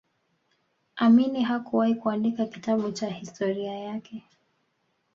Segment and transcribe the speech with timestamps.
[0.95, 4.23] Amini hakuwahi kuandika kitabu cha historia yake